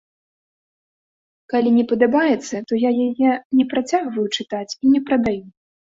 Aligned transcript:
Калі 1.51 1.69
не 1.77 1.83
падабаецца, 1.93 2.55
то 2.71 2.79
я 2.87 2.91
яе 3.07 3.31
не 3.61 3.65
працягваю 3.75 4.25
чытаць 4.37 4.77
і 4.83 4.95
не 4.95 5.01
прадаю. 5.13 5.41